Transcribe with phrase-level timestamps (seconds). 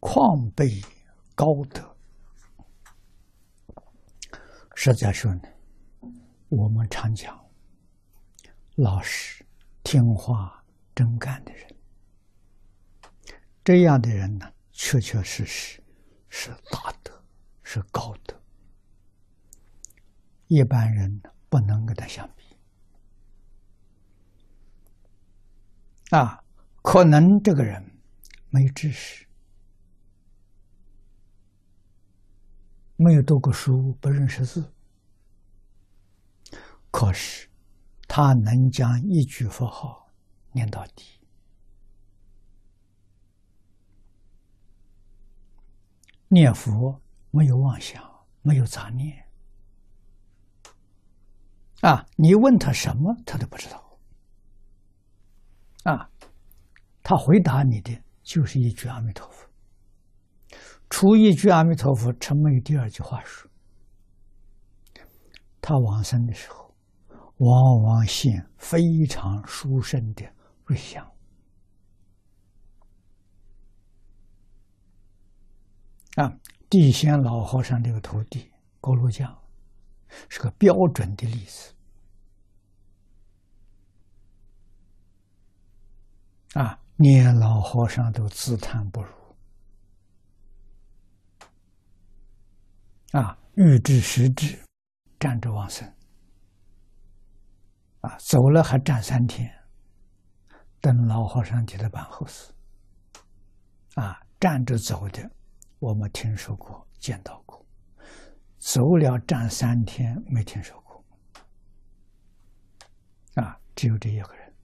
[0.00, 0.80] 旷备
[1.34, 1.96] 高德。
[4.74, 5.42] 实在说呢，
[6.48, 7.38] 我们常讲，
[8.76, 9.44] 老实、
[9.82, 10.62] 听话、
[10.94, 11.76] 真干的人，
[13.64, 15.82] 这样的人呢，确确实实
[16.28, 17.24] 是大德，
[17.62, 18.38] 是高德。
[20.48, 22.44] 一般人不能跟他相比。
[26.10, 26.44] 啊，
[26.82, 27.82] 可能这个人
[28.50, 29.26] 没知识，
[32.96, 34.72] 没有读过书，不认识字，
[36.90, 37.48] 可是
[38.08, 40.10] 他能将一句佛号
[40.52, 41.04] 念到底，
[46.28, 47.00] 念佛
[47.30, 48.02] 没有妄想，
[48.40, 49.24] 没有杂念。
[51.82, 53.98] 啊，你问他什么，他都不知道。
[55.84, 56.10] 啊，
[57.02, 59.45] 他回答你的就是一句阿弥陀佛。
[60.98, 63.50] 除一句阿弥陀佛，成没有第二句话说。
[65.60, 66.74] 他往生的时候，
[67.36, 70.24] 往往现非常殊胜的
[70.64, 71.04] 瑞相。
[76.14, 76.32] 啊，
[76.70, 78.50] 地仙老和尚这个徒弟
[78.80, 79.38] 锅炉匠，
[80.30, 81.74] 是个标准的例子。
[86.54, 89.25] 啊，连老和尚都自叹不如。
[93.12, 94.58] 啊，欲知时至，
[95.18, 95.86] 站着往生。
[98.00, 99.50] 啊，走了还站三天，
[100.80, 102.52] 等老和尚给他办后事。
[103.94, 105.30] 啊，站着走的，
[105.78, 107.64] 我们听说过、见到过；
[108.58, 111.04] 走了站三天，没听说过。
[113.42, 114.54] 啊，只有这一个人。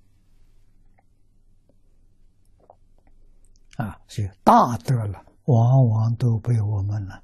[3.78, 7.22] 啊，所以大德了，往往都被我们了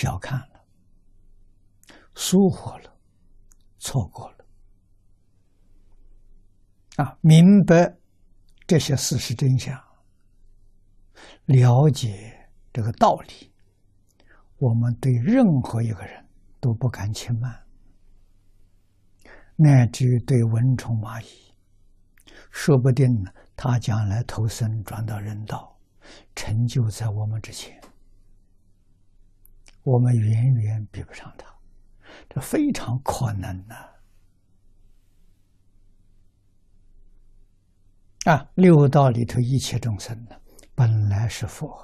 [0.00, 0.64] 小看了、
[2.14, 2.98] 疏忽了、
[3.78, 4.46] 错过了。
[6.96, 7.98] 啊，明白
[8.66, 9.78] 这些事实真相，
[11.44, 13.52] 了解这个道理，
[14.56, 16.26] 我们对任何一个人
[16.60, 17.62] 都不敢轻慢，
[19.54, 21.54] 乃至于对蚊虫蚂蚁，
[22.50, 23.30] 说不定呢。
[23.54, 25.78] 他将来投生转到人道，
[26.34, 27.78] 成就在我们之前，
[29.82, 31.46] 我们远远比不上他，
[32.28, 33.74] 这非常可能的。
[38.30, 40.40] 啊，六道里头一切众生呢，
[40.74, 41.74] 本来是佛，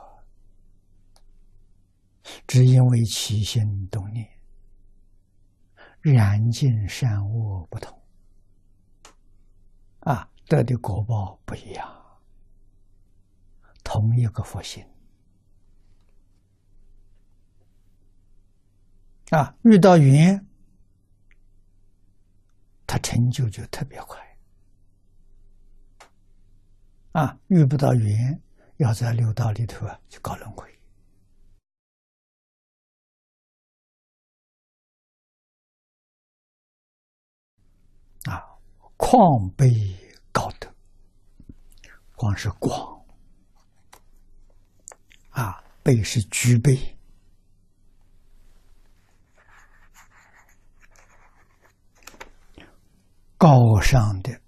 [2.47, 4.29] 只因为起心动念，
[6.01, 8.03] 染尽善恶不同，
[10.01, 10.29] 啊。
[10.49, 11.93] 得的果报不一样，
[13.83, 14.87] 同一个佛性
[19.31, 20.47] 啊，遇到缘，
[22.87, 24.39] 他成就就特别快
[27.13, 28.41] 啊；遇不到缘，
[28.77, 30.65] 要在六道里头啊去搞轮回
[38.25, 38.45] 啊，
[38.97, 39.97] 况悲。
[40.33, 40.71] 高德，
[42.15, 43.03] 光是广
[45.31, 46.96] 啊，备是具备
[53.39, 54.41] 高尚的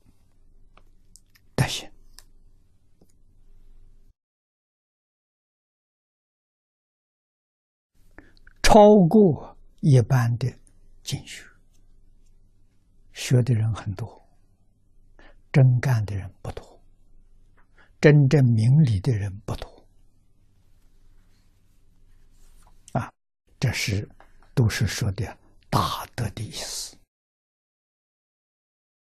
[1.54, 1.90] 德行，
[8.62, 10.52] 超过一般的
[11.02, 11.44] 进修，
[13.12, 14.16] 学的人很多。
[15.50, 16.80] 真干的人不多，
[18.00, 19.86] 真正明理的人不多，
[22.92, 23.10] 啊，
[23.58, 24.06] 这是
[24.54, 25.36] 都是说的
[25.70, 26.97] 大德的意思。